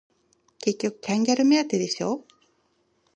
[0.61, 2.25] 結局キャンギャル目当てでしょ